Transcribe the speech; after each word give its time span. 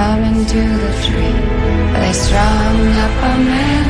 coming 0.00 0.46
to 0.46 0.54
the 0.54 0.92
tree. 1.04 1.34
They 2.00 2.14
strung 2.14 2.80
up 3.04 3.16
a 3.22 3.36
man. 3.38 3.84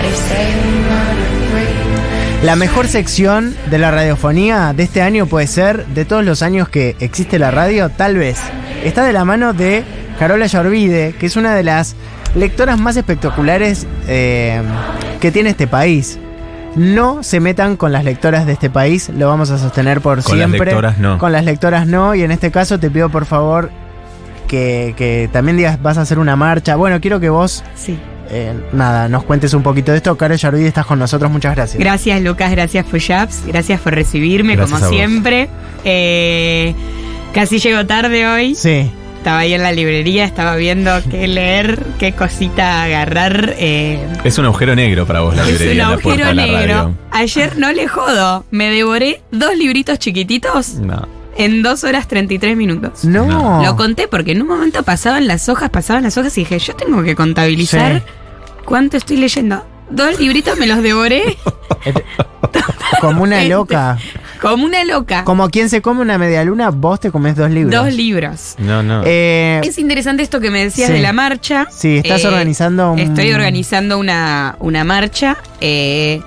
They 0.00 0.14
say 0.14 0.46
we 0.62 0.72
murdered 0.90 1.50
three. 1.50 2.46
La 2.46 2.54
mejor 2.54 2.86
sección 2.86 3.54
de 3.68 3.78
la 3.78 3.90
radiofonía 3.90 4.72
de 4.72 4.84
este 4.84 5.02
año 5.02 5.26
puede 5.26 5.48
ser, 5.48 5.84
de 5.86 6.04
todos 6.04 6.24
los 6.24 6.42
años 6.42 6.68
que 6.68 6.94
existe 7.00 7.38
la 7.40 7.50
radio, 7.50 7.88
tal 7.88 8.16
vez. 8.16 8.38
Está 8.84 9.04
de 9.04 9.12
la 9.12 9.24
mano 9.24 9.52
de 9.52 9.82
Carola 10.20 10.46
Yorvide, 10.46 11.14
que 11.18 11.26
es 11.26 11.34
una 11.34 11.54
de 11.56 11.64
las 11.64 11.96
lectoras 12.36 12.78
más 12.78 12.96
espectaculares 12.96 13.88
eh, 14.06 14.62
que 15.20 15.32
tiene 15.32 15.50
este 15.50 15.66
país. 15.66 16.20
No 16.76 17.24
se 17.24 17.40
metan 17.40 17.76
con 17.76 17.90
las 17.90 18.04
lectoras 18.04 18.46
de 18.46 18.52
este 18.52 18.70
país, 18.70 19.08
lo 19.08 19.26
vamos 19.26 19.50
a 19.50 19.58
sostener 19.58 20.00
por 20.00 20.22
Con 20.22 20.38
las 20.38 20.46
siempre. 20.48 20.66
lectoras 20.70 20.98
no. 20.98 21.18
Con 21.18 21.32
las 21.32 21.44
lectoras 21.44 21.88
no, 21.88 22.14
y 22.14 22.22
en 22.22 22.30
este 22.30 22.52
caso 22.52 22.78
te 22.78 22.88
pido 22.88 23.08
por 23.08 23.24
favor 23.24 23.70
que, 24.48 24.94
que 24.96 25.28
también 25.32 25.56
digas, 25.56 25.80
vas 25.80 25.96
a 25.98 26.00
hacer 26.00 26.18
una 26.18 26.34
marcha. 26.34 26.74
Bueno, 26.74 27.00
quiero 27.00 27.20
que 27.20 27.28
vos, 27.28 27.62
Sí. 27.76 27.96
eh, 28.30 28.52
nada, 28.72 29.08
nos 29.08 29.22
cuentes 29.22 29.54
un 29.54 29.62
poquito 29.62 29.92
de 29.92 29.98
esto. 29.98 30.16
Carola 30.16 30.36
Yorvide, 30.36 30.66
estás 30.68 30.86
con 30.86 30.98
nosotros, 30.98 31.30
muchas 31.30 31.54
gracias. 31.54 31.78
Gracias 31.78 32.20
Lucas, 32.22 32.50
gracias 32.50 32.84
Puyaps, 32.86 33.46
gracias 33.46 33.80
por 33.80 33.94
recibirme 33.94 34.56
Gracias 34.56 34.72
a 34.76 34.80
como 34.80 34.90
vos. 34.90 34.96
siempre. 34.96 35.48
Eh, 35.84 36.74
casi 37.32 37.58
llego 37.58 37.86
tarde 37.86 38.26
hoy. 38.26 38.54
Sí. 38.54 38.90
Estaba 39.18 39.40
ahí 39.40 39.52
en 39.52 39.62
la 39.64 39.72
librería, 39.72 40.24
estaba 40.24 40.54
viendo 40.54 40.92
qué 41.10 41.26
leer, 41.26 41.82
qué 41.98 42.12
cosita 42.12 42.84
agarrar. 42.84 43.52
eh, 43.58 43.98
Es 44.22 44.38
un 44.38 44.44
agujero 44.44 44.76
negro 44.76 45.06
para 45.06 45.20
vos 45.20 45.34
la 45.36 45.42
es 45.42 45.48
librería 45.48 45.84
un 45.86 45.90
la 45.90 45.98
puerta 45.98 46.28
agujero 46.28 46.52
negro. 46.52 46.94
Ayer 47.10 47.58
no 47.58 47.72
le 47.72 47.88
jodo, 47.88 48.44
me 48.52 48.70
devoré 48.70 49.20
dos 49.32 49.56
libritos 49.56 49.98
chiquititos 49.98 50.74
No. 50.76 51.06
En 51.38 51.62
dos 51.62 51.84
horas 51.84 52.06
33 52.08 52.56
minutos. 52.56 53.04
No. 53.04 53.24
No. 53.24 53.64
Lo 53.64 53.76
conté 53.76 54.08
porque 54.08 54.32
en 54.32 54.42
un 54.42 54.48
momento 54.48 54.82
pasaban 54.82 55.26
las 55.26 55.48
hojas, 55.48 55.70
pasaban 55.70 56.02
las 56.02 56.18
hojas 56.18 56.36
y 56.36 56.42
dije, 56.42 56.58
yo 56.58 56.74
tengo 56.74 57.02
que 57.02 57.14
contabilizar 57.14 58.00
Sí. 58.00 58.02
cuánto 58.66 58.96
estoy 58.98 59.16
leyendo. 59.16 59.64
Dos 59.90 60.20
libritos 60.20 60.58
me 60.58 60.66
los 60.66 60.82
devoré 60.82 61.38
Como 63.00 63.22
una 63.22 63.38
Este. 63.38 63.48
loca. 63.50 63.98
como 64.40 64.64
una 64.64 64.84
loca. 64.84 65.24
Como 65.24 65.48
quien 65.50 65.68
se 65.68 65.80
come 65.82 66.00
una 66.02 66.18
media 66.18 66.42
luna, 66.44 66.70
vos 66.70 67.00
te 67.00 67.10
comes 67.10 67.36
dos 67.36 67.50
libros. 67.50 67.72
Dos 67.84 67.94
libros. 67.94 68.54
No, 68.58 68.82
no. 68.82 69.02
Eh, 69.06 69.60
Es 69.64 69.78
interesante 69.78 70.22
esto 70.22 70.40
que 70.40 70.50
me 70.50 70.64
decías 70.64 70.88
Sí. 70.88 70.94
de 70.94 71.00
la 71.00 71.12
marcha. 71.12 71.66
sí, 71.70 71.98
estás 71.98 72.24
Eh, 72.24 72.28
organizando 72.28 72.92
un... 72.92 72.98
Estoy 72.98 73.32
organizando 73.32 73.98
una, 73.98 74.56
una 74.60 74.84
marcha. 74.84 75.36
eh, 75.60 76.20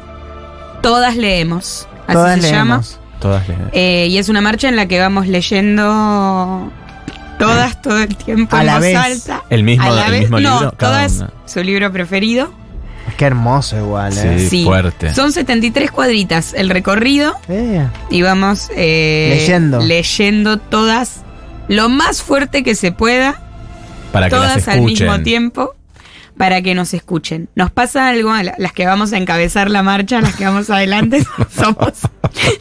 todas 0.81 1.15
leemos. 1.17 1.87
Así 2.07 2.13
Todas 2.13 2.41
se 2.41 2.51
llama. 2.51 2.81
Todas 3.21 3.47
le- 3.47 3.55
Eh, 3.71 4.07
y 4.07 4.17
es 4.17 4.27
una 4.29 4.41
marcha 4.41 4.67
en 4.67 4.75
la 4.75 4.87
que 4.87 4.99
vamos 4.99 5.27
leyendo 5.27 6.71
todas 7.39 7.81
todo 7.81 7.99
el 7.99 8.15
tiempo 8.15 8.55
A 8.55 8.61
en 8.61 8.65
la 8.67 8.73
voz 8.75 8.81
vez. 8.81 8.95
alta. 8.97 9.43
¿El 9.49 9.63
mismo- 9.63 9.83
A 9.85 9.89
la 9.91 10.05
el 10.07 10.11
vez- 10.11 10.21
mismo 10.21 10.39
libro? 10.39 10.71
Todas 10.73 11.13
una. 11.17 11.31
su 11.45 11.63
libro 11.63 11.91
preferido. 11.91 12.51
Qué 13.17 13.25
hermoso 13.25 13.77
igual, 13.77 14.15
¿eh? 14.17 14.47
Sí, 14.49 14.63
fuerte. 14.63 15.13
Son 15.13 15.31
73 15.31 15.91
cuadritas 15.91 16.53
el 16.53 16.69
recorrido 16.69 17.35
Eh, 17.49 17.85
y 18.09 18.21
vamos 18.21 18.69
eh, 18.75 19.35
Leyendo. 19.37 19.79
leyendo 19.79 20.57
todas 20.57 21.21
lo 21.67 21.89
más 21.89 22.21
fuerte 22.21 22.63
que 22.63 22.75
se 22.75 22.91
pueda 22.91 23.39
Para 24.11 24.29
que 24.29 24.35
las 24.35 24.43
todas 24.63 24.67
al 24.67 24.81
mismo 24.81 25.19
tiempo 25.21 25.75
para 26.41 26.63
que 26.63 26.73
nos 26.73 26.95
escuchen. 26.95 27.49
Nos 27.53 27.69
pasa 27.69 28.09
algo, 28.09 28.31
a 28.31 28.41
la- 28.41 28.55
las 28.57 28.73
que 28.73 28.87
vamos 28.87 29.13
a 29.13 29.17
encabezar 29.17 29.69
la 29.69 29.83
marcha, 29.83 30.19
las 30.21 30.35
que 30.35 30.43
vamos 30.43 30.71
adelante, 30.71 31.23
somos 31.55 31.91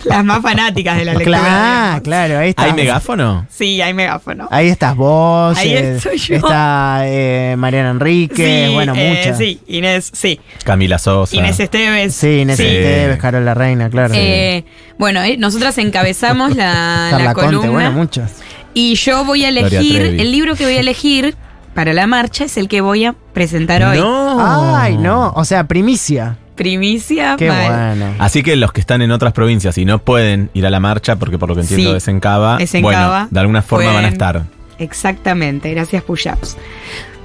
las 0.04 0.22
más 0.22 0.42
fanáticas 0.42 0.98
de 0.98 1.06
la 1.06 1.14
lectura. 1.14 1.38
claro, 1.38 1.54
digamos. 1.54 2.00
claro, 2.02 2.38
ahí 2.40 2.50
está. 2.50 2.64
¿Hay 2.64 2.72
megáfono? 2.74 3.46
Sí, 3.48 3.80
hay 3.80 3.94
megáfono. 3.94 4.48
Ahí 4.50 4.68
estás 4.68 4.94
vos, 4.94 5.56
Ahí 5.56 5.70
eh, 5.72 5.94
estoy 5.96 6.18
yo. 6.18 6.34
está 6.36 7.00
eh, 7.04 7.54
Mariana 7.56 7.90
Enrique, 7.92 8.66
Sí, 8.68 8.74
bueno, 8.74 8.92
eh, 8.94 9.16
muchas. 9.16 9.38
Sí, 9.38 9.60
Inés, 9.66 10.10
sí. 10.12 10.38
Camila 10.62 10.98
Sosa. 10.98 11.34
Inés 11.34 11.58
Esteves. 11.58 12.14
Sí, 12.14 12.40
Inés 12.40 12.58
Sí. 12.58 12.66
Esteves, 12.66 13.18
Carola 13.18 13.54
Reina, 13.54 13.88
claro. 13.88 14.12
Eh, 14.14 14.66
bueno, 14.98 15.22
eh, 15.22 15.38
nosotras 15.38 15.78
encabezamos 15.78 16.54
la, 16.54 17.12
la 17.18 17.32
Conte, 17.32 17.46
columna 17.46 17.70
bueno, 17.70 17.92
muchas. 17.92 18.32
y 18.74 18.94
yo 18.96 19.24
voy 19.24 19.46
a 19.46 19.48
elegir, 19.48 20.02
el 20.02 20.30
libro 20.32 20.54
que 20.54 20.64
voy 20.64 20.76
a 20.76 20.80
elegir 20.80 21.34
para 21.80 21.94
la 21.94 22.06
marcha 22.06 22.44
es 22.44 22.58
el 22.58 22.68
que 22.68 22.82
voy 22.82 23.06
a 23.06 23.14
presentar 23.32 23.82
hoy. 23.82 23.96
No. 23.98 24.76
Ay, 24.76 24.98
no, 24.98 25.32
o 25.34 25.46
sea, 25.46 25.66
primicia. 25.66 26.36
Primicia. 26.54 27.36
Qué 27.38 27.48
mal. 27.48 27.94
bueno. 27.96 28.14
Así 28.18 28.42
que 28.42 28.54
los 28.56 28.70
que 28.70 28.82
están 28.82 29.00
en 29.00 29.10
otras 29.12 29.32
provincias 29.32 29.78
y 29.78 29.86
no 29.86 29.98
pueden 29.98 30.50
ir 30.52 30.66
a 30.66 30.70
la 30.70 30.78
marcha, 30.78 31.16
porque 31.16 31.38
por 31.38 31.48
lo 31.48 31.54
que 31.54 31.62
entiendo 31.62 31.92
Sí, 31.92 31.96
es 31.96 32.06
en 32.08 32.20
Cava, 32.20 32.58
es 32.60 32.74
en 32.74 32.82
bueno, 32.82 32.98
Cava. 32.98 33.28
de 33.30 33.40
alguna 33.40 33.62
forma 33.62 33.86
van 33.86 33.96
a 33.96 33.98
Pueden- 34.00 34.12
estar. 34.12 34.42
Exactamente, 34.78 35.70
gracias 35.70 36.02
Puyaps. 36.02 36.58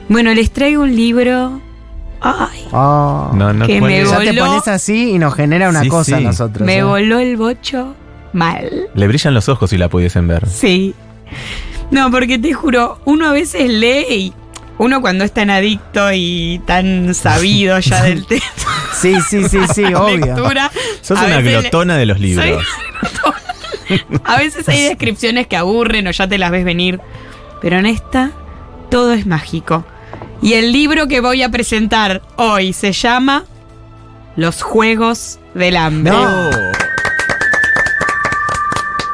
Bueno, 0.07 0.33
les 0.33 0.49
traigo 0.51 0.83
un 0.83 0.95
libro. 0.95 1.59
Ay, 2.21 2.65
Oh. 2.71 3.31
No, 3.35 3.51
no 3.51 3.67
Que 3.67 3.79
puede- 3.79 4.03
me 4.05 4.09
ya 4.09 4.17
te 4.19 4.25
voló. 4.39 4.45
pones 4.45 4.67
así 4.69 5.11
y 5.15 5.19
nos 5.19 5.33
genera 5.35 5.67
una 5.67 5.81
Sí, 5.81 5.89
cosa 5.89 6.15
a 6.15 6.21
nosotros. 6.21 6.65
me 6.65 6.77
¿eh? 6.77 6.83
voló 6.83 7.19
el 7.19 7.35
bocho 7.35 7.93
mal. 8.31 8.87
Le 8.95 9.05
brillan 9.09 9.33
los 9.33 9.49
ojos 9.49 9.69
si 9.69 9.77
la 9.77 9.89
pudiesen 9.89 10.29
ver. 10.29 10.47
Sí. 10.47 10.95
No, 11.91 12.09
porque 12.09 12.39
te 12.39 12.51
juro, 12.51 12.99
uno 13.05 13.27
a 13.27 13.31
veces 13.31 13.69
lee 13.69 14.05
y 14.09 14.33
uno 14.77 15.01
cuando 15.01 15.23
es 15.23 15.31
tan 15.33 15.49
adicto 15.49 16.11
y 16.13 16.61
tan 16.65 17.13
sabido 17.15 17.79
ya 17.79 18.03
del 18.03 18.25
tema 18.27 18.43
Sí, 18.99 19.15
sí, 19.29 19.47
sí, 19.49 19.59
sí, 19.73 19.83
obvio. 19.93 20.17
lectura. 20.25 20.71
Sos 21.01 21.19
una 21.19 21.39
le- 21.41 21.51
glotona 21.51 21.97
de 21.97 22.05
los 22.05 22.19
libros. 22.19 22.63
A 24.23 24.37
veces 24.37 24.67
hay 24.69 24.83
descripciones 24.83 25.47
que 25.47 25.57
aburren 25.57 26.07
o 26.07 26.11
ya 26.11 26.27
te 26.27 26.37
las 26.37 26.49
ves 26.51 26.65
venir. 26.65 26.99
Pero 27.61 27.77
en 27.77 27.85
esta, 27.85 28.31
todo 28.89 29.13
es 29.13 29.25
mágico. 29.27 29.85
Y 30.41 30.53
el 30.53 30.71
libro 30.71 31.07
que 31.07 31.19
voy 31.19 31.43
a 31.43 31.49
presentar 31.49 32.21
hoy 32.37 32.73
se 32.73 32.93
llama 32.93 33.45
Los 34.35 34.61
Juegos 34.63 35.39
del 35.53 35.77
Hambre. 35.77 36.13
No. 36.13 36.49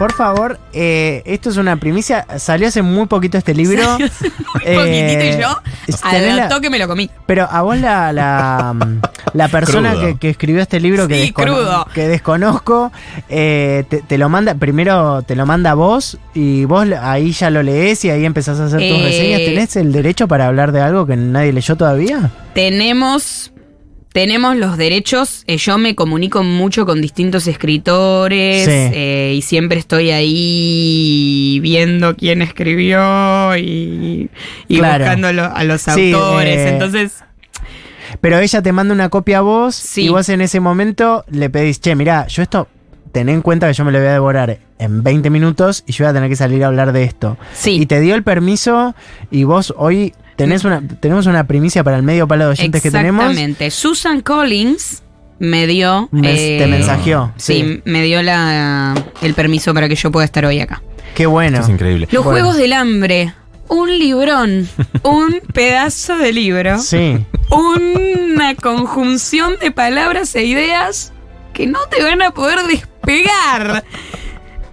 Por 0.02 0.14
favor, 0.14 0.60
eh, 0.74 1.22
esto 1.26 1.52
es 1.52 1.58
una 1.58 1.76
primicia. 1.78 2.26
Salió 2.40 2.68
hace 2.70 2.82
muy 2.82 3.06
poquito 3.06 3.38
este 3.38 3.54
libro. 3.54 3.98
Un 3.98 4.10
poquitito 4.76 5.24
y 5.24 5.40
yo, 5.40 5.62
al 6.02 6.50
toque 6.50 6.72
me 6.72 6.80
lo 6.80 6.88
comí. 6.88 7.08
Pero 7.28 7.48
a 7.52 7.62
vos 7.62 7.78
la, 7.78 8.12
la, 8.12 8.76
la 9.34 9.48
persona 9.50 9.94
que, 10.00 10.18
que 10.18 10.30
escribió 10.32 10.60
este 10.64 10.80
libro 10.80 11.08
que, 11.08 11.22
Sí, 11.26 11.32
crudo. 11.32 11.86
que 11.94 12.08
desconozco, 12.08 12.92
eh, 13.30 13.84
te, 13.90 14.02
te 14.02 14.18
lo 14.18 14.28
manda, 14.28 14.56
primero 14.56 15.22
te 15.22 15.36
lo 15.36 15.46
manda 15.46 15.70
a 15.70 15.76
vos 15.76 16.18
y 16.34 16.66
vos 16.66 16.88
ahí 17.00 17.32
ya 17.32 17.52
lo 17.52 17.62
lees 17.62 18.04
y 18.04 18.10
ahí 18.10 18.26
empezás 18.26 18.60
a 18.60 18.66
hacer 18.66 18.80
tus 18.80 18.98
Eh, 19.00 19.04
reseñas. 19.04 19.42
¿Tenés 19.42 19.76
el 19.76 19.92
derecho 19.92 20.28
para 20.28 20.48
hablar 20.48 20.72
de 20.72 20.82
algo 20.82 21.06
que 21.06 21.16
nadie 21.16 21.54
leyó 21.54 21.76
todavía? 21.76 22.32
Tenemos, 22.56 23.52
tenemos 24.14 24.56
los 24.58 24.78
derechos. 24.78 25.44
eh, 25.48 25.58
yo 25.58 25.78
me 25.78 25.96
comunico 25.96 26.44
mucho 26.44 26.86
con 26.86 27.02
distintos 27.02 27.48
escritores 27.48 28.66
Sí. 28.66 28.72
eh, 28.94 29.34
y 29.36 29.42
siempre 29.42 29.80
estoy 29.80 30.12
ahí 30.12 31.60
viendo 31.62 32.16
quién 32.16 32.42
escribió 32.42 33.56
y, 33.58 34.30
y 34.68 34.78
Claro. 34.78 35.06
buscando 35.06 35.28
a 35.30 35.64
los 35.64 35.82
Sí, 35.82 36.12
autores. 36.14 36.58
eh, 36.58 36.70
Entonces, 36.70 37.24
Pero 38.20 38.40
ella 38.40 38.62
te 38.62 38.74
manda 38.74 38.94
una 38.94 39.08
copia 39.10 39.38
a 39.38 39.42
vos 39.42 39.74
Sí. 39.76 40.04
y 40.04 40.10
vos 40.10 40.28
en 40.30 40.42
ese 40.42 40.60
momento 40.60 41.24
le 41.30 41.50
pedís, 41.50 41.80
che, 41.80 41.96
mirá, 41.96 42.28
yo 42.28 42.44
esto, 42.44 42.68
ten 43.14 43.30
en 43.30 43.42
cuenta 43.42 43.68
que 43.68 43.74
yo 43.74 43.86
me 43.86 43.92
lo 43.94 44.00
voy 44.00 44.08
a 44.10 44.12
devorar 44.14 44.60
en 44.80 45.02
20 45.04 45.30
minutos 45.30 45.84
y 45.88 45.94
yo 45.94 46.04
voy 46.06 46.10
a 46.12 46.14
tener 46.14 46.30
que 46.30 46.36
salir 46.36 46.64
a 46.64 46.68
hablar 46.68 46.92
de 46.92 47.04
esto. 47.04 47.38
sí. 47.54 47.78
Y 47.82 47.86
te 47.86 48.02
dio 48.02 48.16
el 48.16 48.24
permiso 48.24 48.94
y 49.32 49.46
vos 49.46 49.74
hoy 49.78 50.14
tenés 50.36 50.64
una, 50.66 50.82
tenemos 51.00 51.26
una 51.28 51.46
primicia 51.48 51.84
para 51.84 51.98
el 51.98 52.04
medio 52.04 52.28
palo 52.28 52.46
de 52.46 52.52
oyentes 52.52 52.82
que 52.82 52.92
tenemos. 52.92 53.24
Exactamente. 53.26 53.72
Susan 53.72 54.22
Collins 54.22 55.04
me 55.40 55.68
dio. 55.68 56.08
Me- 56.12 56.56
eh, 56.56 56.60
te 56.60 56.68
mensajeó. 56.68 57.32
Sí, 57.38 57.54
Sí. 57.54 57.82
me 57.86 58.02
dio 58.04 58.22
la, 58.24 58.94
el 59.22 59.34
permiso 59.34 59.74
para 59.74 59.88
que 59.90 59.96
yo 59.96 60.12
pueda 60.12 60.26
estar 60.26 60.46
hoy 60.46 60.60
acá. 60.60 60.82
Qué 61.16 61.26
bueno. 61.26 61.58
Esto 61.58 61.68
es 61.70 61.74
increíble. 61.74 62.08
Los 62.12 62.24
Bueno. 62.24 62.40
Juegos 62.42 62.58
del 62.58 62.74
Hambre. 62.74 63.34
Un 63.68 63.90
librón. 64.00 64.68
un 65.04 65.40
pedazo 65.54 66.18
de 66.18 66.34
libro. 66.34 66.78
Sí. 66.80 67.26
Una 67.50 68.56
conjunción 68.56 69.54
de 69.62 69.72
palabras 69.72 70.36
e 70.36 70.44
ideas 70.44 71.12
que 71.54 71.68
no 71.68 71.80
te 71.90 72.02
van 72.04 72.22
a 72.22 72.32
poder 72.32 72.60
despegar 72.68 73.84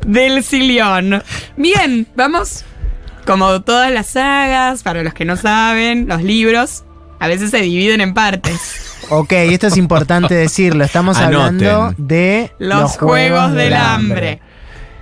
del 0.07 0.43
sillón. 0.45 1.23
Bien, 1.57 2.07
vamos. 2.15 2.65
Como 3.29 3.61
todas 3.61 3.93
las 3.93 4.07
sagas, 4.07 4.83
para 4.83 5.03
los 5.03 5.13
que 5.13 5.27
no 5.27 5.37
saben, 5.37 6.09
los 6.09 6.23
libros 6.23 6.85
a 7.21 7.29
veces 7.29 7.51
se 7.51 7.59
dividen 7.59 8.01
en 8.01 8.15
partes. 8.15 8.97
Ok, 9.11 9.33
esto 9.33 9.67
es 9.67 9.77
importante 9.77 10.35
decirlo. 10.35 10.83
Estamos 10.83 11.19
Anoten. 11.19 11.69
hablando 11.69 11.95
de 11.99 12.51
Los, 12.59 12.97
Juegos, 12.97 13.53
del 13.53 13.75
Hambre. 13.75 14.41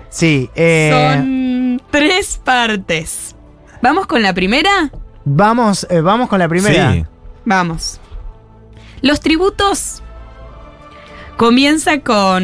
Sí. 0.08 0.50
eh, 0.56 0.90
Son 0.92 1.80
tres 1.92 2.40
partes. 2.42 3.36
¿Vamos 3.80 4.08
con 4.08 4.22
la 4.24 4.34
primera? 4.34 4.90
Vamos, 5.24 5.86
eh, 5.88 6.00
vamos 6.00 6.28
con 6.28 6.40
la 6.40 6.48
primera. 6.48 6.94
Sí. 6.94 7.04
Vamos. 7.44 8.00
Los 9.02 9.20
tributos 9.20 10.02
comienza 11.36 12.00
con 12.00 12.42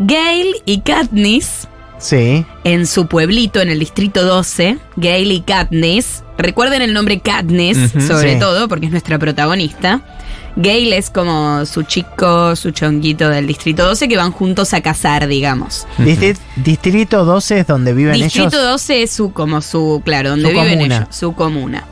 Gail 0.00 0.56
y 0.64 0.80
Katniss 0.80 1.68
Sí. 1.98 2.44
en 2.64 2.86
su 2.86 3.06
pueblito, 3.06 3.60
en 3.60 3.68
el 3.70 3.78
distrito 3.78 4.24
12, 4.24 4.78
Gail 4.96 5.32
y 5.32 5.40
Katniss. 5.40 6.22
Recuerden 6.38 6.82
el 6.82 6.92
nombre 6.94 7.20
Katniss, 7.20 7.90
sobre 8.06 8.34
Sí. 8.34 8.38
todo, 8.38 8.68
porque 8.68 8.86
es 8.86 8.92
nuestra 8.92 9.18
protagonista. 9.18 10.00
Gail 10.56 10.92
es 10.92 11.10
como 11.10 11.64
su 11.66 11.82
chico, 11.84 12.56
su 12.56 12.70
chonguito 12.72 13.28
del 13.28 13.46
distrito 13.46 13.84
12, 13.84 14.08
que 14.08 14.16
van 14.16 14.32
juntos 14.32 14.74
a 14.74 14.80
cazar, 14.80 15.28
digamos. 15.28 15.86
Distri- 15.98 16.36
Distrito 16.56 17.24
12 17.24 17.60
es 17.60 17.66
donde 17.66 17.92
viven 17.92 18.14
Distrito 18.14 18.48
ellos. 18.58 18.62
12 18.72 19.02
es 19.02 19.10
su, 19.12 19.32
como 19.32 19.60
su, 19.60 20.02
claro, 20.04 20.30
donde 20.30 20.48
Su 20.48 20.50
viven 20.54 20.74
comuna. 20.78 20.96
ellos, 20.96 21.08
su 21.16 21.32
comuna. 21.34 21.84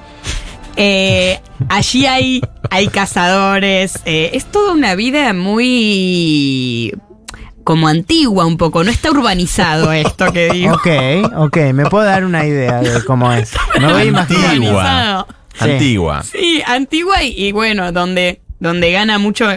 Eh, 0.77 1.41
allí 1.69 2.07
hay, 2.07 2.43
hay 2.71 2.89
cazadores, 2.89 3.99
eh, 4.05 4.31
es 4.35 4.45
toda 4.47 4.73
una 4.73 4.95
vida 4.95 5.33
muy 5.33 6.93
como 7.67 7.89
antigua 7.89 8.47
un 8.47 8.57
poco, 8.57 8.85
no 8.85 8.93
está 8.93 9.11
urbanizado 9.11 9.93
esto 10.07 10.33
que 10.33 10.51
digo. 10.51 10.75
Ok, 10.77 10.87
ok, 11.37 11.57
me 11.75 11.85
puedo 11.87 12.05
dar 12.05 12.25
una 12.25 12.47
idea 12.47 12.81
de 12.81 13.05
cómo 13.05 13.33
es. 13.33 13.51
Me 13.81 13.93
voy 13.93 14.03
a 14.03 14.05
imaginar. 14.05 14.51
Antigua. 14.53 15.27
Sí. 15.59 15.65
Antigua. 15.71 16.23
Sí, 16.23 16.63
antigua 16.65 17.23
y, 17.25 17.35
y 17.47 17.51
bueno, 17.53 17.91
donde, 17.91 18.41
donde 18.61 18.93
gana 18.93 19.19
mucho 19.19 19.49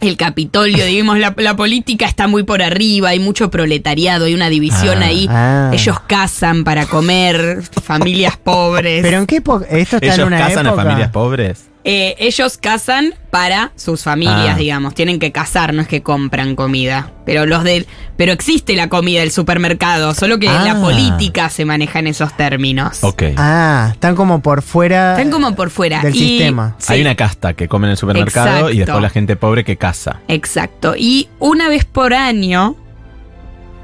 el 0.00 0.16
Capitolio, 0.16 0.84
digamos, 0.84 1.18
la, 1.18 1.34
la 1.36 1.56
política 1.56 2.06
está 2.06 2.26
muy 2.28 2.42
por 2.44 2.62
arriba, 2.62 3.08
hay 3.10 3.18
mucho 3.18 3.50
proletariado, 3.50 4.26
hay 4.26 4.34
una 4.34 4.48
división 4.48 5.02
Ah. 5.02 5.06
ahí. 5.06 5.26
Ah. 5.28 5.70
Ellos 5.72 5.98
cazan 6.06 6.62
para 6.64 6.86
comer, 6.86 7.62
familias 7.82 8.36
pobres. 8.36 9.02
Pero 9.02 9.18
en 9.18 9.26
qué 9.26 9.36
época. 9.36 9.66
Esto 9.68 9.96
está 9.96 10.06
¿Ellos 10.06 10.18
en 10.20 10.26
una 10.26 10.48
época. 10.48 10.70
a 10.70 10.74
familias 10.74 11.10
pobres? 11.10 11.64
Eh, 11.84 12.14
ellos 12.18 12.58
cazan 12.58 13.12
para 13.30 13.72
sus 13.74 14.04
familias, 14.04 14.50
Ah. 14.54 14.56
digamos. 14.56 14.94
Tienen 14.94 15.18
que 15.18 15.32
cazar, 15.32 15.74
no 15.74 15.82
es 15.82 15.88
que 15.88 16.00
compran 16.00 16.54
comida. 16.54 17.10
Pero 17.26 17.44
los 17.44 17.64
del, 17.64 17.88
pero 18.16 18.30
existe 18.32 18.76
la 18.76 18.88
comida 18.88 19.18
del 19.20 19.32
supermercado, 19.32 20.14
solo 20.14 20.38
que 20.38 20.48
Ah. 20.48 20.62
la 20.64 20.80
política 20.80 21.48
se 21.50 21.64
maneja 21.64 21.98
en 21.98 22.06
esos 22.06 22.36
términos. 22.36 23.02
Ok. 23.02 23.24
Ah, 23.36 23.90
están 23.94 24.14
como 24.14 24.40
por 24.42 24.62
fuera. 24.62 25.12
Están 25.16 25.30
como 25.32 25.56
por 25.56 25.70
fuera. 25.70 26.00
Del 26.02 26.14
Y- 26.14 26.18
sistema. 26.38 26.76
sí, 26.78 26.92
Hay 26.92 27.00
una 27.00 27.16
casta 27.16 27.54
que 27.54 27.66
come 27.66 27.88
en 27.88 27.92
el 27.92 27.96
supermercado 27.96 28.46
Exacto. 28.48 28.70
y 28.70 28.78
después 28.78 29.02
la 29.02 29.10
gente 29.10 29.34
pobre 29.34 29.64
que 29.64 29.76
caza. 29.76 30.20
Exacto. 30.28 30.94
Y 30.96 31.28
una 31.40 31.68
vez 31.68 31.84
por 31.84 32.14
año 32.14 32.76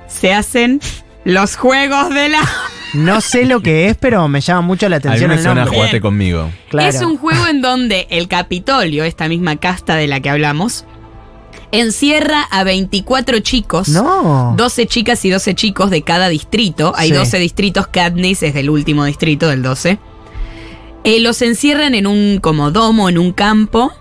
se 0.06 0.32
hacen 0.34 0.80
los 1.24 1.56
juegos 1.56 2.10
de 2.14 2.28
la. 2.28 2.40
No 2.94 3.20
sé 3.20 3.44
lo 3.44 3.60
que 3.60 3.88
es, 3.88 3.96
pero 3.96 4.26
me 4.28 4.40
llama 4.40 4.62
mucho 4.62 4.88
la 4.88 4.96
atención 4.96 5.28
me 5.30 5.36
el 5.36 5.44
nombre. 5.44 5.66
jugate 5.66 5.90
Bien. 5.92 6.02
conmigo. 6.02 6.50
Claro. 6.70 6.88
Es 6.88 7.02
un 7.02 7.18
juego 7.18 7.46
en 7.46 7.60
donde 7.60 8.06
el 8.10 8.28
Capitolio, 8.28 9.04
esta 9.04 9.28
misma 9.28 9.56
casta 9.56 9.94
de 9.96 10.06
la 10.06 10.20
que 10.20 10.30
hablamos, 10.30 10.84
encierra 11.72 12.42
a 12.50 12.64
24 12.64 13.40
chicos. 13.40 13.88
No. 13.88 14.54
12 14.56 14.86
chicas 14.86 15.24
y 15.24 15.30
12 15.30 15.54
chicos 15.54 15.90
de 15.90 16.02
cada 16.02 16.28
distrito. 16.28 16.92
Hay 16.96 17.10
Sí. 17.10 17.14
12 17.14 17.38
distritos, 17.38 17.86
Katniss 17.88 18.42
es 18.42 18.54
del 18.54 18.70
último 18.70 19.04
distrito, 19.04 19.48
del 19.48 19.62
12. 19.62 19.98
Eh, 21.04 21.20
los 21.20 21.42
encierran 21.42 21.94
en 21.94 22.06
un 22.06 22.38
como 22.40 22.70
domo, 22.70 23.08
en 23.08 23.18
un 23.18 23.32
campo. 23.32 23.92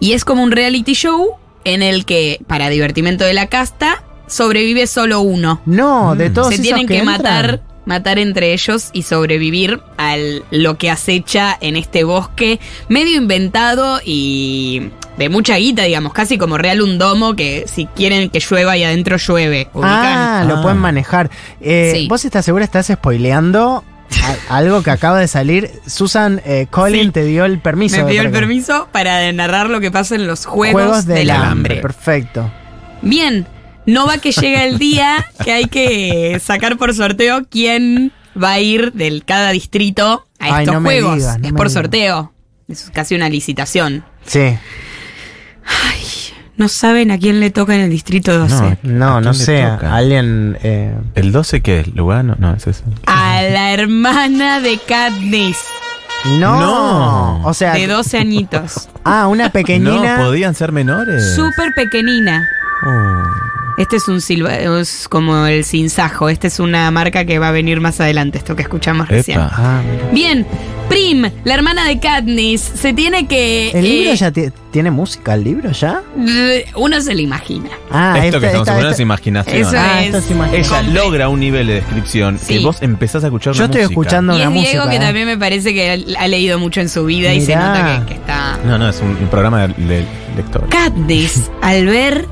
Y 0.00 0.12
es 0.12 0.24
como 0.24 0.42
un 0.44 0.52
reality 0.52 0.92
show 0.94 1.32
en 1.64 1.82
el 1.82 2.04
que, 2.04 2.38
para 2.46 2.68
divertimento 2.70 3.24
de 3.24 3.34
la 3.34 3.48
casta, 3.48 4.04
sobrevive 4.28 4.86
solo 4.86 5.20
uno. 5.20 5.60
No, 5.66 6.14
de 6.14 6.30
Mm. 6.30 6.34
todos 6.34 6.48
Se 6.48 6.54
esos 6.54 6.62
tienen 6.64 6.86
que, 6.86 7.02
matar, 7.02 7.62
matar 7.88 8.18
entre 8.18 8.52
ellos 8.52 8.90
y 8.92 9.02
sobrevivir 9.02 9.80
a 9.96 10.16
lo 10.50 10.76
que 10.76 10.90
acecha 10.90 11.56
en 11.60 11.74
este 11.74 12.04
bosque 12.04 12.60
medio 12.88 13.16
inventado 13.16 13.98
y 14.04 14.90
de 15.16 15.28
mucha 15.30 15.56
guita, 15.56 15.84
digamos, 15.84 16.12
casi 16.12 16.36
como 16.38 16.58
real 16.58 16.82
un 16.82 16.98
domo 16.98 17.34
que 17.34 17.64
si 17.66 17.86
quieren 17.86 18.28
que 18.30 18.40
llueva 18.40 18.76
y 18.76 18.84
adentro 18.84 19.16
llueve. 19.16 19.68
¿ubican? 19.72 19.92
Ah, 19.94 20.44
lo 20.46 20.58
Ah. 20.58 20.62
pueden 20.62 20.78
manejar. 20.78 21.30
Eh, 21.62 21.92
Sí. 21.94 22.06
¿Vos 22.08 22.24
estás 22.24 22.44
segura? 22.44 22.62
¿Estás 22.64 22.86
spoileando 22.86 23.82
algo 24.50 24.82
que 24.82 24.90
acaba 24.90 25.18
de 25.18 25.26
salir? 25.26 25.70
Susan 25.86 26.42
eh, 26.44 26.66
Collin 26.70 27.06
Sí. 27.06 27.10
te 27.12 27.24
dio 27.24 27.46
el 27.46 27.58
permiso. 27.58 27.96
Me 27.96 28.04
pidió 28.04 28.20
el 28.20 28.30
permiso 28.30 28.86
para 28.92 29.32
narrar 29.32 29.70
lo 29.70 29.80
que 29.80 29.90
pasa 29.90 30.14
en 30.14 30.26
los 30.26 30.44
Juegos, 30.44 31.06
del, 31.06 31.30
hambre. 31.30 31.76
Perfecto. 31.76 32.50
Bien, 33.00 33.46
no 33.88 34.06
va 34.06 34.18
que 34.18 34.32
llega 34.32 34.64
el 34.64 34.78
día 34.78 35.24
que 35.44 35.52
hay 35.52 35.64
que 35.64 36.40
sacar 36.44 36.76
por 36.78 36.94
sorteo 36.94 37.42
quién 37.50 38.12
va 38.40 38.52
a 38.52 38.60
ir 38.60 38.92
del 38.92 39.24
cada 39.24 39.50
distrito 39.50 40.24
a 40.38 40.44
Ay, 40.44 40.62
estos 40.62 40.74
no 40.74 40.80
me 40.80 40.88
juegos. 40.90 41.16
digas, 41.16 41.38
no 41.40 41.46
es 41.46 41.52
me 41.52 41.56
por 41.56 41.66
digas. 41.68 41.72
sorteo. 41.82 42.32
Es 42.68 42.90
casi 42.92 43.14
una 43.14 43.28
licitación. 43.28 44.04
Sí. 44.24 44.56
No 46.56 46.66
saben 46.68 47.12
a 47.12 47.18
quién 47.18 47.38
le 47.38 47.50
toca 47.50 47.74
en 47.76 47.82
el 47.82 47.90
distrito 47.90 48.36
12. 48.36 48.78
No, 48.82 49.18
¿A 49.18 49.20
no 49.20 49.30
quién 49.30 49.38
le 49.38 49.44
sé. 49.44 49.62
toca? 49.62 49.94
Alguien. 49.94 50.58
eh, 50.62 50.92
¿El 51.14 51.30
12 51.30 51.60
qué 51.62 51.80
es? 51.80 51.94
¿Lugano? 51.94 52.34
No, 52.40 52.52
es 52.52 52.66
eso. 52.66 52.82
A 53.06 53.42
la 53.42 53.72
hermana 53.72 54.58
de 54.60 54.76
Katniss, 54.78 55.56
no. 56.40 56.58
No. 56.60 57.46
O 57.46 57.54
sea. 57.54 57.74
de 57.74 57.86
12 57.86 58.18
añitos. 58.18 58.88
Ah, 59.04 59.28
una 59.28 59.50
pequeñina. 59.52 60.16
No, 60.18 60.24
podían 60.24 60.56
ser 60.56 60.72
menores. 60.72 61.36
Súper 61.36 61.72
pequeñina. 61.76 62.48
Oh. 62.84 63.17
Este 63.78 63.96
es 63.96 64.08
un 64.08 64.20
silba, 64.20 64.56
es 64.56 65.06
como 65.08 65.46
el 65.46 65.64
sinsajo. 65.64 66.28
Esta 66.28 66.48
es 66.48 66.58
una 66.60 66.90
marca 66.90 67.24
que 67.24 67.38
va 67.38 67.48
a 67.48 67.52
venir 67.52 67.80
más 67.80 68.00
adelante, 68.00 68.36
esto 68.38 68.56
que 68.56 68.62
escuchamos 68.62 69.08
recién. 69.08 69.38
Ah. 69.40 69.80
Bien, 70.12 70.44
Prim, 70.88 71.30
la 71.44 71.54
hermana 71.54 71.86
de 71.86 72.00
Katniss, 72.00 72.60
se 72.62 72.92
tiene 72.94 73.26
que. 73.28 73.70
¿El 73.70 73.84
libro 73.84 74.10
eh, 74.12 74.16
ya 74.16 74.30
ti- 74.32 74.50
tiene 74.72 74.90
música? 74.90 75.34
¿El 75.34 75.44
libro 75.44 75.70
ya? 75.70 76.02
Uno 76.74 77.00
se 77.00 77.14
lo 77.14 77.20
imagina. 77.20 77.68
Ah, 77.90 78.14
Esto 78.16 78.38
esta- 78.38 78.40
que 78.40 78.46
estamos 78.46 78.62
esta- 78.68 78.72
hablando 78.72 78.88
es 78.88 78.92
esta- 78.94 79.02
imaginación. 79.02 79.56
Eso 79.56 79.70
Ah, 79.76 80.02
es. 80.02 80.30
imaginación. 80.30 80.54
Ella 80.86 80.92
logra 80.94 81.28
un 81.28 81.40
nivel 81.40 81.66
de 81.66 81.74
descripción 81.74 82.38
Sí. 82.42 82.54
que 82.58 82.64
vos 82.64 82.78
empezás 82.82 83.22
a 83.22 83.26
escuchar 83.28 83.52
Yo 83.52 83.60
la 83.60 83.64
estoy 83.66 83.82
música. 83.82 83.92
escuchando 84.00 84.32
Y 84.32 84.36
una 84.36 84.44
es 84.44 84.50
música. 84.50 84.70
Diego 84.72 84.88
que 84.90 84.96
eh. 84.96 85.00
también 85.00 85.26
me 85.26 85.36
parece 85.38 85.72
que 85.74 86.04
ha 86.18 86.26
leído 86.28 86.58
mucho 86.58 86.80
en 86.80 86.88
su 86.88 87.04
vida 87.04 87.32
y 87.34 87.42
se 87.44 87.54
nota 87.54 88.00
que, 88.00 88.14
que 88.14 88.20
está. 88.20 88.58
No, 88.64 88.76
no, 88.78 88.88
es 88.88 88.98
un, 89.00 89.10
un 89.10 89.28
programa 89.28 89.68
de, 89.68 89.74
de 89.84 90.04
lector. 90.36 90.66
Katniss, 90.70 91.50
al 91.62 91.84
ver 91.86 92.26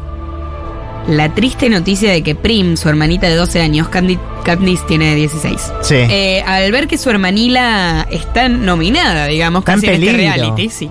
la 1.08 1.32
triste 1.34 1.68
noticia 1.70 2.10
de 2.10 2.22
que 2.22 2.34
Prim, 2.34 2.76
su 2.76 2.88
hermanita 2.88 3.28
de 3.28 3.36
12 3.36 3.60
años, 3.60 3.88
Kandi- 3.88 4.18
Katniss 4.44 4.84
tiene 4.86 5.14
16. 5.14 5.72
Sí. 5.82 5.94
Eh, 5.94 6.42
al 6.46 6.70
ver 6.72 6.88
que 6.88 6.98
su 6.98 7.10
hermanila 7.10 8.06
está 8.10 8.48
nominada, 8.48 9.26
digamos, 9.26 9.60
Está 9.60 9.72
en 9.74 9.80
casi 9.80 9.86
en 9.86 9.92
este 9.94 10.06
peligro. 10.06 10.32
reality, 10.34 10.68
sí. 10.70 10.90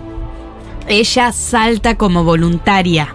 Ella 0.87 1.31
salta 1.31 1.95
como 1.95 2.23
voluntaria. 2.23 3.13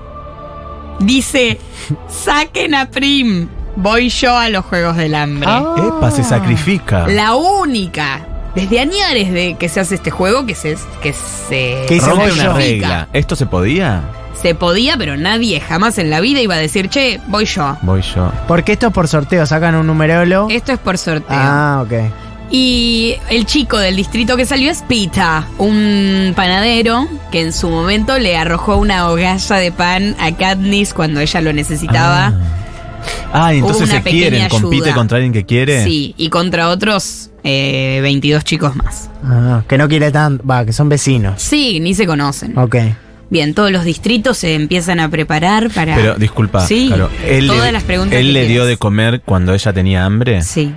Dice, 0.99 1.59
saquen 2.09 2.75
a 2.75 2.91
Prim, 2.91 3.49
voy 3.77 4.09
yo 4.11 4.37
a 4.37 4.49
los 4.51 4.65
Juegos 4.67 4.97
del 4.97 5.15
Hambre. 5.15 5.47
Ah. 5.51 5.75
Epa, 5.79 6.11
se 6.11 6.23
sacrifica. 6.25 7.07
La 7.09 7.35
única, 7.37 8.27
desde 8.55 8.81
añares 8.81 9.33
de 9.33 9.57
que 9.59 9.69
se 9.69 9.81
hace 9.81 9.95
este 9.95 10.11
juego, 10.11 10.45
que 10.45 10.55
se... 10.55 10.77
Que 11.03 11.13
se 11.15 11.85
Que 11.89 11.95
dice, 11.95 12.11
Rompe 12.11 12.33
una 12.33 12.53
regla. 12.53 13.09
¿Esto 13.15 13.37
se 13.37 13.47
podía? 13.47 14.03
Se 14.43 14.55
podía, 14.55 14.97
pero 14.97 15.17
nadie 15.17 15.61
jamás 15.61 15.99
en 15.99 16.09
la 16.09 16.21
vida 16.21 16.41
iba 16.41 16.55
a 16.55 16.59
decir, 16.59 16.89
che, 16.89 17.21
voy 17.29 17.45
yo. 17.45 17.77
Voy 17.83 18.03
yo. 18.03 18.33
Porque 18.49 18.73
esto 18.73 18.87
es 18.87 18.93
por 18.93 19.07
sorteo, 19.07 19.45
sacan 19.45 19.75
un 19.75 19.87
numerolo. 19.87 20.49
Esto 20.51 20.73
es 20.73 20.79
por 20.79 20.97
sorteo. 20.97 21.27
Ah, 21.29 21.85
ok. 21.85 21.93
Y 22.51 23.17
el 23.29 23.47
chico 23.47 23.79
del 23.79 23.95
distrito 23.95 24.37
que 24.37 24.45
salió 24.45 24.71
es 24.71 24.83
Pita, 24.83 25.47
un 25.59 26.33
panadero 26.35 27.07
que 27.31 27.43
en 27.43 27.53
su 27.53 27.69
momento 27.69 28.19
le 28.19 28.37
arrojó 28.37 28.77
una 28.77 29.09
hogalla 29.09 29.57
de 29.57 29.71
pan 29.71 30.17
a 30.19 30.33
Katniss 30.33 30.93
cuando 30.93 31.21
ella 31.21 31.41
lo 31.43 31.53
necesitaba. 31.53 32.35
Ah, 33.33 33.55
y 33.55 33.61
Hubo 33.61 33.69
entonces 33.69 33.91
una 33.91 34.03
se 34.03 34.11
quieren, 34.11 34.43
pequeña 34.43 34.49
compite 34.49 34.93
contra 34.93 35.17
alguien 35.19 35.33
que 35.33 35.45
quiere. 35.47 35.85
Sí, 35.85 36.15
y 36.17 36.29
contra 36.29 36.69
otros 36.71 37.31
eh, 37.45 38.01
22 38.03 38.43
chicos 38.43 38.75
más. 38.75 39.11
Ah, 39.25 39.63
que 39.69 39.79
no 39.79 39.89
quiere 39.89 40.11
tanto. 40.11 40.45
Va, 40.45 40.65
que 40.65 40.73
son 40.73 40.89
vecinos. 40.89 41.41
Sí, 41.41 41.79
ni 41.79 41.95
se 41.95 42.07
conocen. 42.07 42.59
Ok. 42.59 42.77
Bien, 43.31 43.55
todos 43.55 43.71
los 43.71 43.85
distritos 43.85 44.37
se 44.39 44.55
empiezan 44.55 44.99
a 45.01 45.09
preparar 45.09 45.71
para... 45.71 45.95
Pero 45.95 46.15
disculpa, 46.17 46.67
Sí, 46.67 46.89
claro, 46.89 47.09
él, 47.27 47.47
todas 47.47 47.67
le, 47.67 47.73
las 47.73 47.85
preguntas 47.85 48.19
él 48.19 48.27
que 48.27 48.33
le 48.33 48.47
dio 48.47 48.67
de 48.67 48.77
comer 48.77 49.21
cuando 49.25 49.55
ella 49.55 49.73
tenía 49.73 50.05
hambre 50.05 50.43
Sí, 50.43 50.75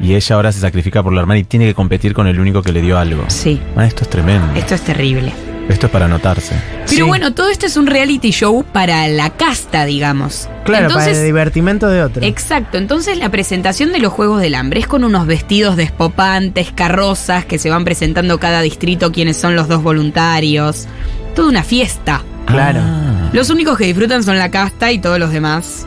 y 0.00 0.14
ella 0.14 0.36
ahora 0.36 0.50
se 0.52 0.60
sacrifica 0.60 1.02
por 1.02 1.12
la 1.12 1.20
hermana 1.20 1.38
y 1.40 1.44
tiene 1.44 1.66
que 1.66 1.74
competir 1.74 2.14
con 2.14 2.26
el 2.26 2.40
único 2.40 2.62
que 2.62 2.72
le 2.72 2.80
dio 2.80 2.98
algo. 2.98 3.24
sí. 3.28 3.60
Ah, 3.76 3.86
esto 3.86 4.02
es 4.04 4.10
tremendo. 4.10 4.52
Esto 4.54 4.74
es 4.74 4.80
terrible. 4.82 5.32
Esto 5.68 5.86
es 5.86 5.92
para 5.92 6.06
anotarse. 6.06 6.56
Pero 6.86 6.88
Sí. 6.88 7.02
bueno, 7.02 7.34
todo 7.34 7.48
esto 7.48 7.66
es 7.66 7.76
un 7.76 7.86
reality 7.86 8.32
show 8.32 8.64
para 8.64 9.06
la 9.06 9.30
casta, 9.30 9.84
digamos. 9.84 10.48
Claro, 10.64 10.88
para 10.92 11.08
el 11.08 11.24
divertimento 11.24 11.88
de 11.88 12.02
otro. 12.02 12.24
Exacto, 12.24 12.78
entonces 12.78 13.16
la 13.18 13.28
presentación 13.30 13.92
de 13.92 14.00
los 14.00 14.12
Juegos 14.12 14.40
del 14.40 14.56
Hambre 14.56 14.80
es 14.80 14.88
con 14.88 15.04
unos 15.04 15.26
vestidos 15.26 15.76
despopantes, 15.76 16.72
carrozas 16.74 17.44
que 17.44 17.58
se 17.58 17.70
van 17.70 17.84
presentando 17.84 18.40
cada 18.40 18.60
distrito, 18.60 19.12
quiénes 19.12 19.36
son 19.36 19.54
los 19.54 19.68
dos 19.68 19.82
voluntarios. 19.84 20.88
Toda 21.34 21.48
una 21.48 21.62
fiesta. 21.62 22.22
Claro. 22.46 22.80
Ah. 22.82 23.30
Los 23.32 23.50
únicos 23.50 23.78
que 23.78 23.84
disfrutan 23.86 24.22
son 24.22 24.38
la 24.38 24.50
casta 24.50 24.92
y 24.92 24.98
todos 24.98 25.18
los 25.18 25.30
demás, 25.30 25.86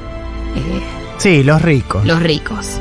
eh, 0.55 0.81
Sí, 1.17 1.43
los 1.43 1.61
ricos. 1.61 2.05
los 2.05 2.19
ricos. 2.21 2.79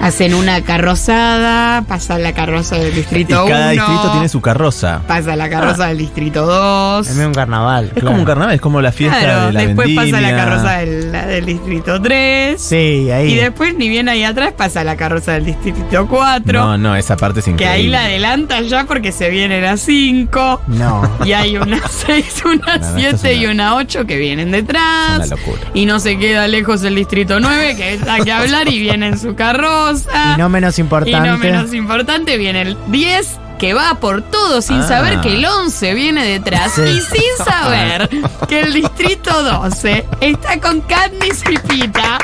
Hacen 0.00 0.34
una 0.34 0.62
carrozada, 0.62 1.82
pasa 1.88 2.18
la 2.18 2.32
carroza 2.32 2.76
del 2.76 2.94
distrito 2.94 3.44
1. 3.44 3.52
cada 3.52 3.70
distrito 3.70 4.10
tiene 4.12 4.28
su 4.28 4.40
carroza. 4.40 5.00
Pasa 5.06 5.34
la 5.36 5.48
carroza 5.48 5.86
del 5.88 5.98
distrito 5.98 6.46
2. 6.46 7.08
Es 7.08 7.16
un 7.16 7.32
carnaval. 7.34 7.86
Es 7.86 7.92
claro. 7.94 8.06
como 8.08 8.18
un 8.20 8.24
carnaval, 8.24 8.54
es 8.54 8.60
como 8.60 8.80
la 8.80 8.92
fiesta 8.92 9.18
Claro, 9.18 9.46
de 9.46 9.52
la 9.52 9.60
después 9.66 9.88
pasa 9.96 10.06
la 10.10 10.18
vendimia. 10.20 10.36
carroza 10.44 10.72
del, 10.78 11.12
la 11.12 11.26
del 11.26 11.44
distrito 11.46 12.00
3. 12.00 12.60
Sí, 12.60 13.10
ahí. 13.10 13.32
Y 13.32 13.34
después, 13.36 13.74
ni 13.76 13.88
bien 13.88 14.08
ahí 14.08 14.22
atrás, 14.22 14.52
pasa 14.56 14.84
la 14.84 14.96
carroza 14.96 15.32
del 15.32 15.46
distrito 15.46 16.06
4. 16.08 16.52
No, 16.60 16.78
no, 16.78 16.94
esa 16.94 17.16
parte 17.16 17.40
es 17.40 17.44
que 17.46 17.50
increíble. 17.52 17.74
ahí 17.74 17.88
la 17.88 18.00
adelanta 18.04 18.60
ya 18.60 18.84
porque 18.84 19.10
se 19.12 19.28
viene 19.30 19.60
la 19.60 19.76
5. 19.76 20.60
No. 20.68 21.10
Y 21.24 21.32
hay 21.32 21.56
una 21.56 21.80
6, 22.06 22.42
una 22.44 22.76
No, 22.76 22.86
no, 22.90 22.94
7 22.96 23.10
esto 23.16 23.28
es 23.28 23.36
y 23.38 23.44
una- 23.46 23.52
una 23.72 23.76
8 23.76 24.06
que 24.06 24.18
vienen 24.18 24.50
detrás. 24.52 25.16
Una 25.16 25.26
locura. 25.26 25.62
Y 25.74 25.86
no 25.86 25.98
se 25.98 26.16
queda 26.18 26.46
lejos 26.46 26.84
el 26.84 26.94
distrito 26.94 27.40
9, 27.40 27.74
que 27.76 27.98
hay 28.08 28.22
que 28.22 28.32
hablar 28.32 28.68
y 28.68 28.78
viene 28.78 29.08
en 29.08 29.18
su 29.18 29.34
carroza. 29.34 29.85
Y 29.90 30.38
no 30.38 30.48
menos 30.48 30.78
Y 30.78 30.82
importante. 30.82 31.28
no 31.28 31.38
menos 31.38 31.72
importante, 31.74 32.36
viene 32.36 32.62
el 32.62 32.76
10 32.88 33.38
que 33.58 33.72
va 33.74 33.94
por 33.94 34.20
todo 34.22 34.60
sin 34.60 34.80
Ah. 34.80 34.88
saber 34.88 35.20
que 35.20 35.34
el 35.34 35.44
11 35.44 35.94
viene 35.94 36.24
detrás 36.24 36.72
Sí. 36.72 36.82
y 36.82 37.00
sin 37.00 37.44
saber 37.44 38.08
que 38.48 38.60
el 38.60 38.72
distrito 38.74 39.42
12 39.42 40.04
está 40.20 40.60
con 40.60 40.80
Katniss 40.82 41.42
y 41.50 41.56
Pita. 41.58 42.18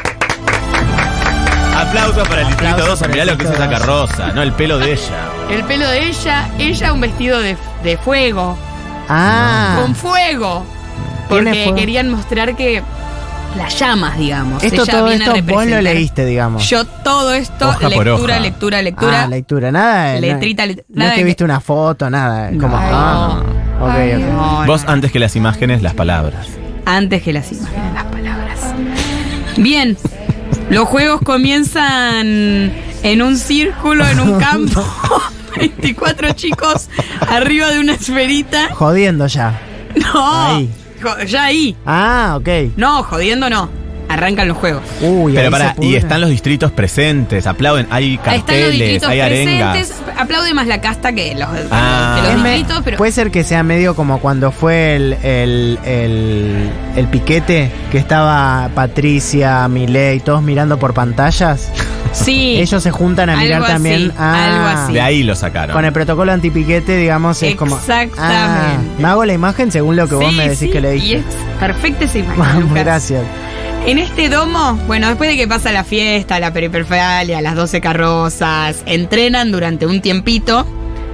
Aplausos 1.76 2.28
para 2.28 2.42
el 2.42 2.49
distrito 2.49 2.73
Aplausos 2.75 2.99
2. 3.00 3.00
para 3.00 3.12
el 3.12 3.19
Mirá 3.19 3.25
lo 3.33 3.38
que 3.38 3.45
es 3.45 3.50
esa 3.50 3.66
12. 3.66 3.78
carroza, 3.78 4.26
¿no? 4.35 4.42
El 4.42 4.52
pelo 4.52 4.78
de 4.78 4.92
ella. 4.92 5.31
El 5.50 5.64
pelo 5.64 5.88
de 5.88 6.07
ella, 6.09 6.49
ella 6.59 6.92
un 6.92 7.00
vestido 7.00 7.40
de, 7.40 7.57
de 7.83 7.97
fuego, 7.97 8.59
Ah. 9.09 9.78
con 9.81 9.95
fuego. 9.95 10.66
Porque 11.28 11.50
fuego. 11.64 11.75
querían 11.76 12.11
mostrar 12.11 12.54
que 12.57 12.83
las 13.57 13.79
llamas, 13.79 14.19
digamos. 14.19 14.63
Esto, 14.63 14.83
ella 14.83 14.93
todo 14.93 15.09
viene 15.09 15.25
a 15.25 15.29
esto 15.29 15.41
vos 15.43 15.47
lo 15.47 15.61
representar. 15.61 15.83
leíste, 15.95 16.25
digamos. 16.27 16.69
Yo 16.69 16.85
todo 16.85 17.33
esto, 17.35 17.69
Hoja 17.69 17.79
por 17.81 17.91
lectura, 18.07 18.15
hoja. 18.35 18.41
lectura, 18.41 18.83
lectura. 18.83 19.23
Ah, 19.23 19.27
lectura, 19.27 19.73
nada. 19.73 20.21
Letrita, 20.21 20.67
no, 20.67 20.73
no 20.75 20.83
nada 20.89 21.11
es 21.13 21.19
que 21.19 21.25
viste 21.25 21.45
una 21.45 21.61
foto, 21.61 22.09
nada. 22.11 22.51
Como, 22.59 22.77
ah, 22.77 23.43
no. 23.79 23.85
ok, 23.87 23.91
Ay, 23.93 24.13
ok. 24.15 24.21
no, 24.33 24.67
Vos 24.67 24.85
antes 24.87 25.13
que 25.13 25.19
las 25.19 25.37
imágenes, 25.37 25.83
las 25.83 25.95
palabras. 25.95 26.47
Antes 26.87 27.23
que 27.23 27.33
las 27.33 27.51
imágenes, 27.53 27.95
las 27.95 28.05
palabras. 28.05 28.59
Bien, 29.57 29.97
los 30.71 30.89
juegos 30.89 31.21
comienzan 31.23 32.73
en 33.03 33.23
un 33.23 33.37
círculo, 33.37 34.07
en 34.07 34.21
un 34.21 34.39
campo. 34.41 34.85
24 35.57 36.33
chicos 36.33 36.89
arriba 37.29 37.69
de 37.71 37.79
una 37.79 37.93
esferita. 37.95 38.71
Jodiendo 38.75 39.27
ya. 39.27 39.61
No, 39.95 40.57
Ahí. 40.57 40.71
Ya 41.27 41.45
ahí. 41.45 41.77
Ah, 41.85 42.35
ok. 42.39 42.73
No, 42.77 43.03
jodiendo 43.03 43.49
no. 43.51 43.82
Arrancan 44.12 44.47
los 44.49 44.57
juegos. 44.59 44.83
Uy, 45.00 45.33
Pero 45.35 45.50
para, 45.50 45.75
y 45.81 45.95
están 45.97 46.21
los 46.21 46.31
distritos 46.31 46.71
presentes, 46.73 47.47
aplauden, 47.47 47.87
hay 47.90 48.04
Ahí 48.04 48.14
están 48.14 48.35
los 48.37 48.42
carteles, 48.71 49.02
hay 49.04 49.21
arengas. 49.21 49.76
presentes. 49.76 50.02
Aplaude 50.19 50.54
más 50.54 50.66
la 50.66 50.81
casta 50.81 51.12
que 51.12 51.35
los, 51.35 51.49
que 51.49 51.62
Ah. 51.71 52.21
los 52.35 52.42
distritos, 52.45 52.81
pero. 52.85 52.97
Puede 52.99 53.12
ser 53.12 53.31
que 53.31 53.42
sea 53.45 53.62
medio 53.62 53.95
como 53.97 54.21
cuando 54.21 54.52
fue 54.52 54.97
el, 54.97 55.12
el, 55.23 55.78
el, 55.85 56.71
el 56.97 57.07
piquete, 57.09 57.71
que 57.90 57.99
estaba 57.99 58.69
Patricia, 58.75 59.66
Milei, 59.69 60.21
todos 60.21 60.42
mirando 60.42 60.78
por 60.78 60.92
pantallas. 60.95 61.71
sí. 62.12 62.57
Ellos 62.61 62.83
se 62.83 62.90
juntan 62.90 63.31
a 63.31 63.33
Algo 63.33 63.45
mirar 63.45 63.62
así, 63.62 63.73
también. 63.73 64.12
Ah, 64.19 64.45
algo 64.47 64.66
así. 64.83 64.92
De 64.92 65.00
ahí 65.00 65.23
lo 65.23 65.35
sacaron. 65.35 65.75
Con 65.75 65.85
el 65.85 65.92
protocolo 65.92 66.33
antipiquete, 66.33 66.97
digamos, 66.97 67.42
es 67.42 67.57
como. 67.57 67.76
Exactamente. 67.76 68.19
Ah, 68.21 68.76
me 68.99 69.09
hago 69.09 69.25
la 69.25 69.33
imagen 69.33 69.73
según 69.73 69.97
lo 69.97 70.07
que 70.09 70.14
vos 70.16 70.33
me 70.33 70.45
decís 70.45 70.59
sí, 70.59 70.71
que 70.71 70.81
le 70.81 70.97
Y 70.97 71.00
dije. 71.00 71.16
es 71.19 71.25
perfecta 71.59 72.04
esa 72.04 72.19
imagen. 72.19 72.61
Lucas. 72.69 72.75
gracias. 72.85 73.23
En 73.87 73.99
este 73.99 74.29
domo, 74.29 74.75
bueno, 74.87 75.09
después 75.09 75.29
de 75.29 75.37
que 75.37 75.49
pasa 75.49 75.73
la 75.73 75.83
fiesta, 75.83 76.39
la 76.39 76.53
perifernalia, 76.53 77.41
las 77.41 77.57
12 77.57 77.81
carrozas, 77.81 78.83
entrenan 78.87 79.51
durante 79.51 79.87
un 79.87 80.01
tiempito, 80.01 80.65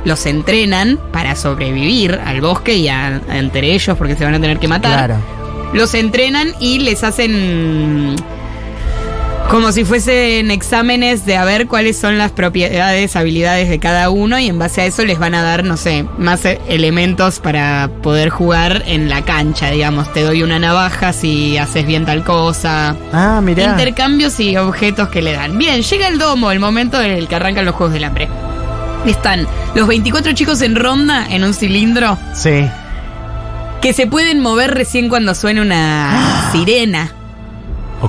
los 0.05 0.27
entrenan 0.27 0.99
para 1.13 1.35
sobrevivir 1.35 2.21
al 2.25 2.41
bosque 2.43 2.77
y 2.77 2.89
a- 2.89 3.21
entre 3.33 3.73
ellos 3.75 3.97
porque 3.97 4.17
se 4.17 4.25
van 4.25 4.35
a 4.35 4.41
tener 4.41 4.59
que 4.59 4.69
matar. 4.69 5.07
Claro. 5.07 5.15
Los 5.73 5.95
entrenan 5.95 6.49
y 6.61 6.81
les 6.81 7.05
hacen 7.05 8.17
como 9.51 9.73
si 9.73 9.85
fuesen 9.85 10.51
exámenes 10.51 11.25
de 11.25 11.37
a 11.39 11.45
ver 11.45 11.67
cuáles 11.69 11.97
son 11.99 12.19
las 12.19 12.31
propiedades, 12.33 13.17
habilidades 13.17 13.71
de 13.71 13.79
cada 13.79 14.11
uno 14.11 14.39
y 14.39 14.47
en 14.47 14.59
base 14.59 14.83
a 14.83 14.85
eso 14.87 15.05
les 15.07 15.19
van 15.19 15.35
a 15.35 15.43
dar, 15.43 15.65
no 15.65 15.79
sé, 15.79 16.05
más 16.19 16.45
e- 16.45 16.61
elementos 16.69 17.39
para 17.41 17.89
poder 18.03 18.29
jugar 18.29 18.83
en 18.87 19.09
la 19.09 19.23
cancha, 19.25 19.71
digamos. 19.71 20.13
Te 20.13 20.23
doy 20.23 20.43
una 20.43 20.59
navaja 20.59 21.15
si 21.15 21.57
haces 21.57 21.87
bien 21.87 22.05
tal 22.05 22.25
cosa. 22.25 22.95
Ah, 23.13 23.41
mirá. 23.43 23.65
Intercambios 23.65 24.39
y 24.39 24.55
objetos 24.59 25.09
que 25.09 25.23
le 25.23 25.33
dan. 25.33 25.57
Bien, 25.57 25.81
llega 25.83 26.09
el 26.09 26.19
domo, 26.19 26.51
el 26.53 26.61
momento 26.61 27.01
en 27.01 27.13
el 27.13 27.27
que 27.27 27.35
arrancan 27.37 27.65
los 27.65 27.75
Juegos 27.75 27.95
del 27.95 28.05
Hambre. 28.05 28.29
Están 29.07 29.47
los 29.75 29.89
24 29.89 30.33
chicos 30.33 30.61
en 30.61 30.77
ronda 30.77 31.27
en 31.31 31.43
un 31.45 31.55
cilindro 31.55 32.19
Sí. 32.35 32.67
que 33.81 33.95
se 33.95 34.07
pueden 34.07 34.41
mover 34.41 34.75
recién 34.75 35.09
cuando 35.09 35.35
suene 35.35 35.63
una 35.63 36.51
sirena. 36.53 37.13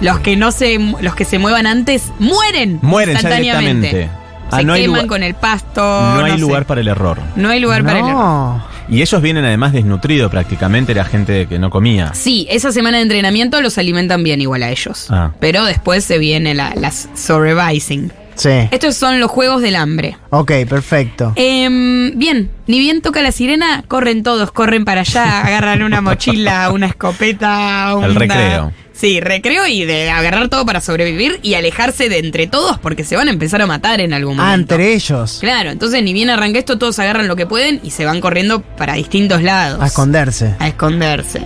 Los 0.01 0.19
que 0.19 0.35
no 0.37 0.51
se 0.51 0.77
los 1.01 1.15
que 1.15 1.25
se 1.25 1.39
muevan 1.39 1.65
antes 1.67 2.11
mueren 2.19 2.79
Mueren 2.81 3.15
ya 3.15 3.19
instantáneamente. 3.19 3.87
directamente. 3.87 4.19
Se 4.51 4.55
Ah, 4.55 4.63
no 4.63 4.73
hay 4.73 4.81
queman 4.81 4.95
lugar- 5.01 5.07
con 5.07 5.23
el 5.23 5.35
pasto. 5.35 5.81
No 5.81 6.23
hay 6.25 6.31
sé. 6.33 6.37
lugar 6.39 6.65
para 6.65 6.81
el 6.81 6.87
error. 6.87 7.19
No 7.35 7.49
hay 7.49 7.59
lugar 7.59 7.83
para 7.83 7.99
el 7.99 8.05
error. 8.07 8.61
Y 8.89 9.03
ellos 9.03 9.21
vienen 9.21 9.45
además 9.45 9.73
desnutridos 9.73 10.31
prácticamente, 10.31 10.91
era 10.93 11.05
gente 11.05 11.45
que 11.45 11.59
no 11.59 11.69
comía. 11.69 12.11
Sí, 12.15 12.47
esa 12.49 12.71
semana 12.71 12.97
de 12.97 13.03
entrenamiento 13.03 13.61
los 13.61 13.77
alimentan 13.77 14.23
bien 14.23 14.41
igual 14.41 14.63
a 14.63 14.71
ellos. 14.71 15.05
Ah. 15.11 15.31
Pero 15.39 15.65
después 15.65 16.03
se 16.03 16.17
viene 16.17 16.55
la, 16.55 16.73
las 16.75 17.07
surviving. 17.13 18.11
Sí. 18.33 18.49
Estos 18.71 18.95
son 18.95 19.19
los 19.19 19.29
juegos 19.29 19.61
del 19.61 19.75
hambre. 19.75 20.17
Ok, 20.29 20.51
perfecto. 20.67 21.33
Em, 21.35 22.17
bien, 22.17 22.49
ni 22.67 22.79
bien 22.79 23.01
toca 23.01 23.21
la 23.21 23.31
sirena, 23.33 23.83
corren 23.87 24.23
todos, 24.23 24.51
corren 24.51 24.85
para 24.85 25.01
allá, 25.01 25.41
agarran 25.45 25.83
una 25.83 26.01
mochila, 26.01 26.71
una 26.71 26.87
escopeta, 26.87 27.93
una... 27.97 28.07
El 28.07 28.15
recreo. 28.15 28.71
Sí, 28.99 29.21
recreo 29.21 29.65
y 29.65 29.85
de 29.85 30.09
agarrar 30.09 30.49
todo 30.49 30.65
para 30.65 30.81
sobrevivir 30.81 31.39
y 31.41 31.53
alejarse 31.53 32.09
de 32.09 32.17
entre 32.19 32.47
todos 32.47 32.77
porque 32.79 33.05
se 33.05 33.15
van 33.15 33.29
a 33.29 33.31
empezar 33.31 33.61
a 33.61 33.65
matar 33.67 34.01
en 34.01 34.13
algún 34.13 34.37
Ah, 34.39 34.43
momento. 34.51 34.73
entre 34.75 34.93
ellos. 34.93 35.37
Claro, 35.39 35.69
entonces 35.69 36.03
ni 36.03 36.11
bien 36.11 36.29
arranca 36.29 36.59
esto, 36.59 36.77
todos 36.77 36.99
agarran 36.99 37.27
lo 37.29 37.35
que 37.37 37.45
pueden 37.45 37.79
y 37.83 37.91
se 37.91 38.03
van 38.05 38.19
corriendo 38.19 38.61
para 38.61 38.95
distintos 38.95 39.41
lados. 39.41 39.81
A 39.81 39.87
esconderse. 39.87 40.53
A 40.59 40.67
esconderse. 40.67 41.41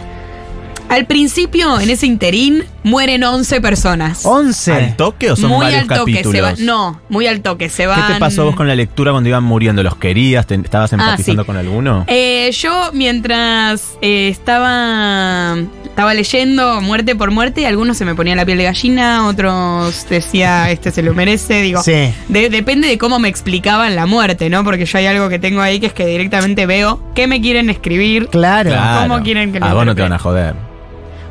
Al 0.94 1.08
principio, 1.08 1.80
en 1.80 1.90
ese 1.90 2.06
interín, 2.06 2.66
mueren 2.84 3.24
11 3.24 3.62
personas. 3.62 4.26
11. 4.28 4.72
¿Al 4.74 4.96
toque 4.96 5.32
o 5.32 5.36
son 5.36 5.50
muy 5.50 5.62
varios 5.66 5.82
al 5.82 5.88
toque, 5.88 6.12
se 6.12 6.18
capítulos? 6.20 6.42
van. 6.60 6.66
No, 6.68 7.02
muy 7.10 7.26
al 7.26 7.42
toque, 7.42 7.68
se 7.70 7.88
van. 7.88 8.06
¿Qué 8.08 8.14
te 8.14 8.20
pasó 8.20 8.46
vos 8.46 8.56
con 8.56 8.68
la 8.68 8.76
lectura 8.76 9.12
cuando 9.12 9.28
iban 9.28 9.44
muriendo? 9.44 9.82
¿Los 9.82 9.96
querías? 9.96 10.46
¿Te- 10.46 10.54
¿Estabas 10.54 10.94
empatizando 10.94 11.42
Ah, 11.42 11.46
sí. 11.46 11.48
con 11.48 11.58
alguno? 11.58 12.04
Eh, 12.08 12.52
yo 12.52 12.92
mientras 12.94 13.94
eh, 14.04 14.28
estaba 14.28 15.58
estaba 15.84 16.14
leyendo 16.14 16.80
muerte 16.82 17.16
por 17.16 17.32
muerte, 17.32 17.66
algunos 17.66 17.98
se 17.98 18.06
me 18.06 18.14
ponían 18.14 18.38
la 18.38 18.46
piel 18.46 18.60
de 18.60 18.64
gallina, 18.66 19.26
otros 19.28 20.06
decía 20.10 20.70
este 20.70 20.92
se 20.92 21.02
lo 21.02 21.14
merece, 21.16 21.62
digo, 21.64 21.82
Sí. 21.82 22.14
de- 22.30 22.50
depende 22.52 22.88
de 22.88 23.00
cómo 23.00 23.18
me 23.18 23.30
explicaban 23.30 23.96
la 23.96 24.06
muerte, 24.06 24.50
¿no? 24.52 24.64
Porque 24.64 24.86
yo 24.86 24.98
hay 25.00 25.08
algo 25.08 25.28
que 25.30 25.40
tengo 25.40 25.62
ahí 25.62 25.80
que 25.80 25.88
es 25.88 25.94
que 25.94 26.06
directamente 26.06 26.68
veo 26.68 27.00
qué 27.16 27.26
me 27.26 27.42
quieren 27.42 27.72
escribir. 27.72 28.28
Claro. 28.28 28.72
¿Cómo 29.02 29.24
quieren 29.24 29.52
que 29.52 29.60
lo 29.60 29.66
A 29.66 29.74
vos 29.74 29.86
no 29.88 29.96
te 29.96 30.02
van 30.04 30.14
a 30.14 30.20
joder. 30.20 30.54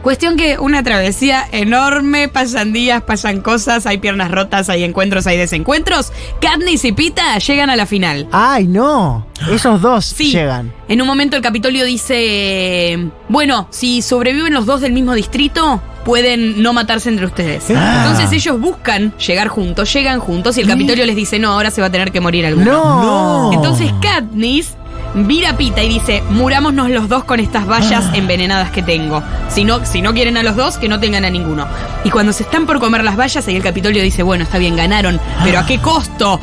Cuestión 0.03 0.37
que 0.37 0.59
una 0.59 0.83
travesía 0.83 1.45
enorme, 1.53 2.27
pasan 2.29 2.73
días, 2.73 3.03
pasan 3.03 3.41
cosas, 3.41 3.87
hay 3.87 3.99
piernas 3.99 4.31
rotas, 4.33 4.69
hay 4.69 4.83
encuentros, 4.83 5.27
hay 5.29 5.37
desencuentros. 5.39 6.13
Katniss 6.41 6.85
y 6.85 6.93
Pita 6.93 7.39
llegan 7.39 7.71
a 7.71 7.77
la 7.77 7.87
final. 7.87 8.27
Ay, 8.33 8.67
no. 8.67 9.27
Esos 9.51 9.81
dos 9.81 10.05
Sí. 10.05 10.33
llegan. 10.33 10.73
En 10.89 11.01
un 11.01 11.07
momento 11.07 11.37
el 11.37 11.43
Capitolio 11.43 11.85
dice, 11.85 12.99
bueno, 13.29 13.69
si 13.71 14.03
sobreviven 14.03 14.53
los 14.53 14.67
dos 14.67 14.81
del 14.81 14.93
mismo 14.93 15.15
distrito, 15.15 15.81
pueden 16.05 16.63
no 16.63 16.73
matarse 16.73 17.09
entre 17.09 17.27
ustedes. 17.27 17.65
Ah. 17.71 18.03
Entonces 18.05 18.33
ellos 18.33 18.61
buscan 18.61 19.17
llegar 19.19 19.47
juntos, 19.49 19.93
llegan 19.93 20.19
juntos 20.19 20.59
y 20.59 20.63
el 20.63 20.67
Capitolio 20.69 21.07
les 21.07 21.15
dice, 21.17 21.39
no, 21.39 21.53
ahora 21.53 21.71
se 21.71 21.81
va 21.81 21.87
a 21.87 21.91
tener 21.91 22.11
que 22.11 22.21
morir 22.21 22.45
alguno. 22.45 22.73
No. 22.73 23.51
Entonces 23.53 23.93
Katniss 24.03 24.75
vira 25.15 25.57
Pita 25.57 25.83
y 25.83 25.89
dice, 25.89 26.23
murámonos 26.31 26.89
los 26.91 27.09
dos 27.09 27.25
con 27.25 27.41
estas 27.41 27.67
vallas 27.67 28.05
Ah. 28.09 28.17
envenenadas 28.17 28.71
que 28.71 28.83
tengo. 28.83 29.23
Si 29.49 29.65
no, 29.65 29.85
si 29.85 30.03
no 30.03 30.13
quieren 30.15 30.37
a 30.37 30.43
los 30.43 30.57
dos, 30.57 30.79
que 30.79 30.89
no 30.89 30.99
tengan 31.01 31.25
a 31.25 31.31
ninguno. 31.31 31.67
Y 32.05 32.11
cuando 32.11 32.33
se 32.33 32.43
están 32.45 32.67
por 32.67 32.79
comer 32.81 33.05
las 33.05 33.17
vallas, 33.17 33.47
ahí 33.49 33.57
el 33.57 33.63
Capitolio 33.63 34.03
dice, 34.03 34.23
bueno, 34.23 34.45
está 34.45 34.59
bien, 34.59 34.77
ganaron, 34.77 35.21
pero 35.45 35.59
¿a 35.61 35.67
qué 35.67 35.79
costo? 35.79 36.41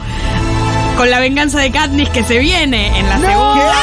Con 0.98 1.10
la 1.10 1.20
venganza 1.20 1.60
de 1.60 1.72
Katniss 1.72 2.10
que 2.10 2.24
se 2.24 2.40
viene 2.40 2.98
en 3.00 3.08
la 3.10 3.20
segunda. 3.20 3.74